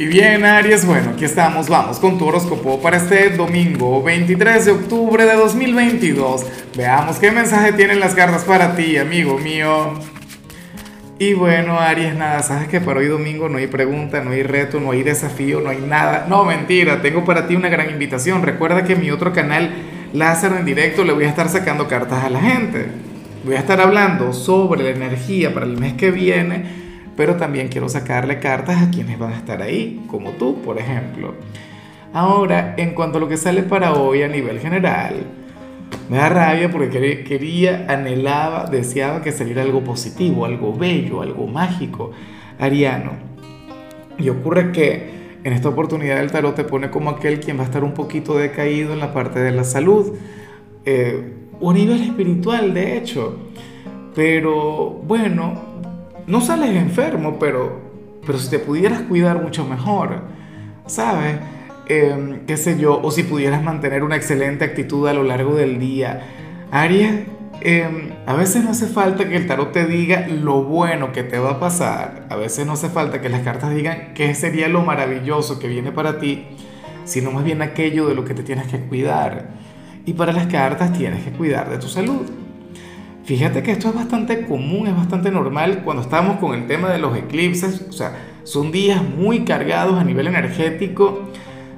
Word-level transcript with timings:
Y 0.00 0.06
bien, 0.06 0.44
Aries, 0.44 0.86
bueno, 0.86 1.10
aquí 1.10 1.24
estamos, 1.24 1.68
vamos 1.68 1.98
con 1.98 2.18
tu 2.18 2.26
horóscopo 2.28 2.80
para 2.80 2.98
este 2.98 3.30
domingo 3.30 4.00
23 4.00 4.66
de 4.66 4.70
octubre 4.70 5.26
de 5.26 5.34
2022. 5.34 6.46
Veamos 6.76 7.16
qué 7.16 7.32
mensaje 7.32 7.72
tienen 7.72 7.98
las 7.98 8.14
cartas 8.14 8.44
para 8.44 8.76
ti, 8.76 8.96
amigo 8.96 9.38
mío. 9.38 9.94
Y 11.18 11.34
bueno, 11.34 11.80
Aries, 11.80 12.14
nada, 12.14 12.44
sabes 12.44 12.68
que 12.68 12.80
para 12.80 13.00
hoy 13.00 13.06
domingo 13.06 13.48
no 13.48 13.58
hay 13.58 13.66
pregunta, 13.66 14.22
no 14.22 14.30
hay 14.30 14.44
reto, 14.44 14.78
no 14.78 14.92
hay 14.92 15.02
desafío, 15.02 15.60
no 15.60 15.70
hay 15.70 15.78
nada. 15.78 16.26
No, 16.28 16.44
mentira, 16.44 17.02
tengo 17.02 17.24
para 17.24 17.48
ti 17.48 17.56
una 17.56 17.68
gran 17.68 17.90
invitación. 17.90 18.44
Recuerda 18.44 18.84
que 18.84 18.92
en 18.92 19.00
mi 19.00 19.10
otro 19.10 19.32
canal, 19.32 19.72
Lázaro 20.12 20.58
en 20.58 20.64
directo, 20.64 21.02
le 21.02 21.12
voy 21.12 21.24
a 21.24 21.28
estar 21.28 21.48
sacando 21.48 21.88
cartas 21.88 22.22
a 22.22 22.30
la 22.30 22.40
gente. 22.40 22.86
Voy 23.44 23.56
a 23.56 23.58
estar 23.58 23.80
hablando 23.80 24.32
sobre 24.32 24.84
la 24.84 24.90
energía 24.90 25.52
para 25.52 25.66
el 25.66 25.76
mes 25.76 25.94
que 25.94 26.12
viene 26.12 26.87
pero 27.18 27.34
también 27.34 27.66
quiero 27.66 27.88
sacarle 27.88 28.38
cartas 28.38 28.80
a 28.80 28.92
quienes 28.92 29.18
van 29.18 29.32
a 29.32 29.38
estar 29.38 29.60
ahí, 29.60 30.04
como 30.06 30.30
tú, 30.34 30.62
por 30.62 30.78
ejemplo. 30.78 31.34
Ahora, 32.12 32.74
en 32.76 32.94
cuanto 32.94 33.18
a 33.18 33.20
lo 33.20 33.28
que 33.28 33.36
sale 33.36 33.64
para 33.64 33.94
hoy 33.94 34.22
a 34.22 34.28
nivel 34.28 34.60
general, 34.60 35.26
me 36.08 36.16
da 36.16 36.28
rabia 36.28 36.70
porque 36.70 37.24
quería, 37.24 37.86
anhelaba, 37.88 38.66
deseaba 38.70 39.20
que 39.20 39.32
saliera 39.32 39.62
algo 39.62 39.82
positivo, 39.82 40.44
algo 40.44 40.72
bello, 40.72 41.20
algo 41.20 41.48
mágico, 41.48 42.12
ariano. 42.56 43.14
Y 44.16 44.28
ocurre 44.28 44.70
que 44.70 45.10
en 45.42 45.52
esta 45.52 45.70
oportunidad 45.70 46.20
el 46.20 46.30
tarot 46.30 46.54
te 46.54 46.62
pone 46.62 46.88
como 46.88 47.10
aquel 47.10 47.40
quien 47.40 47.58
va 47.58 47.62
a 47.62 47.66
estar 47.66 47.82
un 47.82 47.94
poquito 47.94 48.38
decaído 48.38 48.92
en 48.92 49.00
la 49.00 49.12
parte 49.12 49.40
de 49.40 49.50
la 49.50 49.64
salud, 49.64 50.12
eh, 50.84 51.32
o 51.58 51.72
a 51.72 51.74
nivel 51.74 52.00
espiritual, 52.00 52.72
de 52.74 52.96
hecho. 52.96 53.36
Pero 54.14 55.02
bueno, 55.04 55.66
no 56.28 56.42
sales 56.42 56.76
enfermo, 56.76 57.38
pero, 57.38 57.80
pero 58.24 58.38
si 58.38 58.50
te 58.50 58.58
pudieras 58.58 59.00
cuidar 59.02 59.42
mucho 59.42 59.64
mejor, 59.64 60.22
¿sabes? 60.86 61.36
Em, 61.86 62.44
qué 62.46 62.58
sé 62.58 62.78
yo, 62.78 63.00
o 63.02 63.10
si 63.10 63.22
pudieras 63.22 63.62
mantener 63.62 64.04
una 64.04 64.16
excelente 64.16 64.64
actitud 64.64 65.08
a 65.08 65.14
lo 65.14 65.22
largo 65.22 65.54
del 65.54 65.78
día. 65.80 66.22
Aries, 66.70 67.26
em, 67.62 68.10
a 68.26 68.34
veces 68.34 68.62
no 68.62 68.70
hace 68.70 68.86
falta 68.86 69.26
que 69.26 69.36
el 69.36 69.46
tarot 69.46 69.72
te 69.72 69.86
diga 69.86 70.28
lo 70.28 70.62
bueno 70.62 71.12
que 71.12 71.22
te 71.22 71.38
va 71.38 71.52
a 71.52 71.60
pasar, 71.60 72.26
a 72.28 72.36
veces 72.36 72.66
no 72.66 72.74
hace 72.74 72.90
falta 72.90 73.22
que 73.22 73.30
las 73.30 73.40
cartas 73.40 73.74
digan 73.74 74.12
qué 74.14 74.34
sería 74.34 74.68
lo 74.68 74.82
maravilloso 74.82 75.58
que 75.58 75.66
viene 75.66 75.92
para 75.92 76.18
ti, 76.18 76.44
sino 77.04 77.30
más 77.32 77.42
bien 77.42 77.62
aquello 77.62 78.06
de 78.06 78.14
lo 78.14 78.26
que 78.26 78.34
te 78.34 78.42
tienes 78.42 78.66
que 78.66 78.80
cuidar. 78.80 79.48
Y 80.04 80.12
para 80.12 80.32
las 80.32 80.46
cartas 80.46 80.92
tienes 80.92 81.24
que 81.24 81.30
cuidar 81.30 81.70
de 81.70 81.78
tu 81.78 81.88
salud. 81.88 82.47
Fíjate 83.28 83.62
que 83.62 83.72
esto 83.72 83.90
es 83.90 83.94
bastante 83.94 84.46
común, 84.46 84.86
es 84.86 84.96
bastante 84.96 85.30
normal 85.30 85.82
cuando 85.84 86.02
estamos 86.02 86.38
con 86.38 86.54
el 86.54 86.66
tema 86.66 86.88
de 86.88 86.96
los 86.96 87.14
eclipses, 87.14 87.84
o 87.86 87.92
sea, 87.92 88.14
son 88.42 88.72
días 88.72 89.02
muy 89.04 89.44
cargados 89.44 90.00
a 90.00 90.02
nivel 90.02 90.28
energético. 90.28 91.28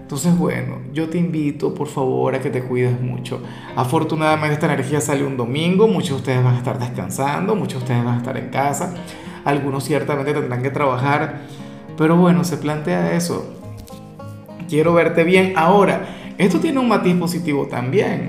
Entonces, 0.00 0.38
bueno, 0.38 0.76
yo 0.92 1.08
te 1.08 1.18
invito 1.18 1.74
por 1.74 1.88
favor 1.88 2.36
a 2.36 2.40
que 2.40 2.50
te 2.50 2.62
cuides 2.62 3.00
mucho. 3.00 3.42
Afortunadamente 3.74 4.54
esta 4.54 4.66
energía 4.66 5.00
sale 5.00 5.24
un 5.24 5.36
domingo, 5.36 5.88
muchos 5.88 6.10
de 6.10 6.16
ustedes 6.18 6.44
van 6.44 6.54
a 6.54 6.58
estar 6.58 6.78
descansando, 6.78 7.56
muchos 7.56 7.80
de 7.80 7.84
ustedes 7.84 8.04
van 8.04 8.14
a 8.14 8.18
estar 8.18 8.36
en 8.36 8.50
casa, 8.50 8.94
algunos 9.44 9.82
ciertamente 9.82 10.32
tendrán 10.32 10.62
que 10.62 10.70
trabajar, 10.70 11.40
pero 11.98 12.16
bueno, 12.16 12.44
se 12.44 12.58
plantea 12.58 13.16
eso. 13.16 13.56
Quiero 14.68 14.94
verte 14.94 15.24
bien. 15.24 15.54
Ahora, 15.56 16.10
esto 16.38 16.60
tiene 16.60 16.78
un 16.78 16.86
matiz 16.86 17.16
positivo 17.16 17.66
también. 17.66 18.28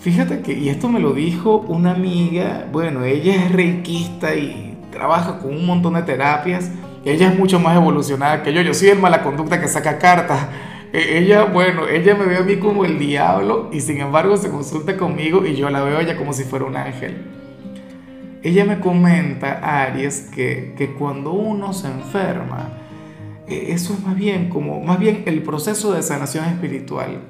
Fíjate 0.00 0.40
que, 0.40 0.54
y 0.54 0.70
esto 0.70 0.88
me 0.88 0.98
lo 0.98 1.12
dijo 1.12 1.58
una 1.68 1.90
amiga, 1.90 2.66
bueno, 2.72 3.04
ella 3.04 3.34
es 3.34 3.52
reikista 3.52 4.34
y 4.34 4.78
trabaja 4.90 5.38
con 5.38 5.54
un 5.54 5.66
montón 5.66 5.92
de 5.92 6.02
terapias, 6.02 6.70
ella 7.04 7.30
es 7.30 7.38
mucho 7.38 7.60
más 7.60 7.76
evolucionada 7.76 8.42
que 8.42 8.54
yo, 8.54 8.62
yo 8.62 8.72
soy 8.72 8.88
el 8.88 8.98
mala 8.98 9.22
conducta 9.22 9.60
que 9.60 9.68
saca 9.68 9.98
cartas, 9.98 10.48
e, 10.94 11.18
ella, 11.18 11.44
bueno, 11.44 11.86
ella 11.86 12.14
me 12.14 12.24
ve 12.24 12.38
a 12.38 12.40
mí 12.40 12.56
como 12.56 12.86
el 12.86 12.98
diablo 12.98 13.68
y 13.72 13.80
sin 13.80 14.00
embargo 14.00 14.38
se 14.38 14.48
consulta 14.48 14.96
conmigo 14.96 15.44
y 15.44 15.54
yo 15.54 15.68
la 15.68 15.82
veo 15.82 15.98
a 15.98 16.00
ella 16.00 16.16
como 16.16 16.32
si 16.32 16.44
fuera 16.44 16.64
un 16.64 16.76
ángel. 16.76 17.18
Ella 18.42 18.64
me 18.64 18.80
comenta, 18.80 19.82
Aries, 19.82 20.30
que, 20.34 20.74
que 20.78 20.94
cuando 20.94 21.32
uno 21.32 21.74
se 21.74 21.88
enferma, 21.88 22.70
e, 23.46 23.72
eso 23.72 23.92
es 23.92 24.02
más 24.06 24.16
bien 24.16 24.48
como, 24.48 24.80
más 24.82 24.98
bien 24.98 25.24
el 25.26 25.42
proceso 25.42 25.92
de 25.92 26.02
sanación 26.02 26.46
espiritual. 26.46 27.20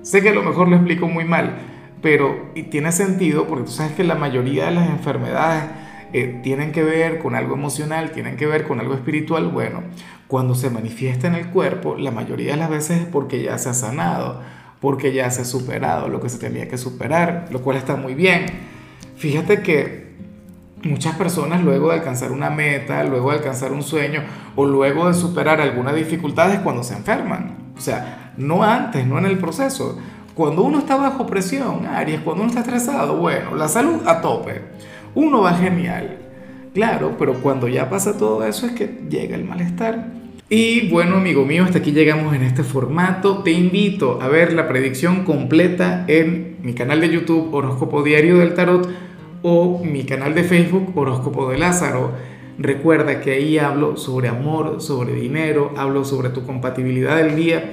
Sé 0.00 0.22
que 0.22 0.30
a 0.30 0.34
lo 0.34 0.42
mejor 0.42 0.68
lo 0.68 0.76
explico 0.76 1.06
muy 1.06 1.24
mal, 1.26 1.76
pero 2.00 2.50
y 2.54 2.64
tiene 2.64 2.92
sentido 2.92 3.46
porque 3.46 3.64
tú 3.64 3.70
sabes 3.70 3.92
que 3.92 4.04
la 4.04 4.14
mayoría 4.14 4.66
de 4.66 4.72
las 4.72 4.88
enfermedades 4.88 5.64
eh, 6.12 6.40
tienen 6.42 6.72
que 6.72 6.82
ver 6.82 7.18
con 7.18 7.34
algo 7.34 7.54
emocional, 7.54 8.12
tienen 8.12 8.36
que 8.36 8.46
ver 8.46 8.66
con 8.66 8.80
algo 8.80 8.94
espiritual. 8.94 9.48
Bueno, 9.48 9.82
cuando 10.26 10.54
se 10.54 10.70
manifiesta 10.70 11.26
en 11.26 11.34
el 11.34 11.48
cuerpo, 11.48 11.96
la 11.96 12.10
mayoría 12.10 12.52
de 12.52 12.58
las 12.58 12.70
veces 12.70 13.02
es 13.02 13.06
porque 13.06 13.42
ya 13.42 13.58
se 13.58 13.68
ha 13.68 13.74
sanado, 13.74 14.40
porque 14.80 15.12
ya 15.12 15.30
se 15.30 15.42
ha 15.42 15.44
superado 15.44 16.08
lo 16.08 16.20
que 16.20 16.28
se 16.28 16.38
tenía 16.38 16.68
que 16.68 16.78
superar, 16.78 17.46
lo 17.50 17.60
cual 17.62 17.76
está 17.76 17.96
muy 17.96 18.14
bien. 18.14 18.46
Fíjate 19.16 19.62
que 19.62 20.08
muchas 20.82 21.16
personas 21.16 21.62
luego 21.62 21.88
de 21.88 21.96
alcanzar 21.96 22.30
una 22.30 22.50
meta, 22.50 23.02
luego 23.04 23.30
de 23.30 23.38
alcanzar 23.38 23.72
un 23.72 23.82
sueño 23.82 24.22
o 24.56 24.64
luego 24.64 25.08
de 25.08 25.14
superar 25.14 25.60
algunas 25.60 25.94
dificultades 25.94 26.60
cuando 26.60 26.84
se 26.84 26.94
enferman. 26.94 27.72
O 27.76 27.80
sea, 27.80 28.32
no 28.36 28.62
antes, 28.62 29.06
no 29.06 29.18
en 29.18 29.26
el 29.26 29.38
proceso. 29.38 29.98
Cuando 30.38 30.62
uno 30.62 30.78
está 30.78 30.94
bajo 30.94 31.26
presión, 31.26 31.84
Aries, 31.84 32.20
cuando 32.20 32.44
uno 32.44 32.50
está 32.50 32.60
estresado, 32.60 33.16
bueno, 33.16 33.56
la 33.56 33.66
salud 33.66 34.06
a 34.06 34.20
tope, 34.20 34.60
uno 35.16 35.40
va 35.40 35.54
genial. 35.54 36.16
Claro, 36.72 37.16
pero 37.18 37.34
cuando 37.42 37.66
ya 37.66 37.90
pasa 37.90 38.16
todo 38.16 38.46
eso 38.46 38.66
es 38.66 38.72
que 38.72 39.00
llega 39.10 39.34
el 39.34 39.42
malestar. 39.42 40.12
Y 40.48 40.90
bueno, 40.90 41.16
amigo 41.16 41.44
mío, 41.44 41.64
hasta 41.64 41.78
aquí 41.78 41.90
llegamos 41.90 42.36
en 42.36 42.44
este 42.44 42.62
formato. 42.62 43.38
Te 43.42 43.50
invito 43.50 44.20
a 44.22 44.28
ver 44.28 44.52
la 44.52 44.68
predicción 44.68 45.24
completa 45.24 46.04
en 46.06 46.58
mi 46.62 46.72
canal 46.72 47.00
de 47.00 47.10
YouTube 47.10 47.52
Horóscopo 47.52 48.04
Diario 48.04 48.38
del 48.38 48.54
Tarot 48.54 48.88
o 49.42 49.82
mi 49.82 50.04
canal 50.04 50.36
de 50.36 50.44
Facebook 50.44 50.96
Horóscopo 50.96 51.50
de 51.50 51.58
Lázaro. 51.58 52.12
Recuerda 52.58 53.20
que 53.20 53.32
ahí 53.32 53.58
hablo 53.58 53.96
sobre 53.96 54.28
amor, 54.28 54.80
sobre 54.82 55.14
dinero, 55.14 55.72
hablo 55.76 56.04
sobre 56.04 56.28
tu 56.28 56.46
compatibilidad 56.46 57.16
del 57.16 57.34
día 57.34 57.72